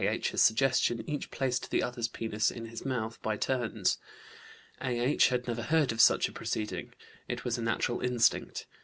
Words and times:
H.'s 0.03 0.41
suggestion, 0.41 1.07
each 1.07 1.29
placed 1.29 1.69
the 1.69 1.83
other's 1.83 2.07
penis 2.07 2.49
in 2.49 2.65
his 2.65 2.83
mouth 2.83 3.21
by 3.21 3.37
turns. 3.37 3.99
A.H. 4.81 5.27
had 5.27 5.47
never 5.47 5.61
heard 5.61 5.91
of 5.91 6.01
such 6.01 6.27
a 6.27 6.31
proceeding. 6.33 6.93
It 7.27 7.45
was 7.45 7.59
a 7.59 7.61
natural 7.61 8.01
instinct. 8.01 8.65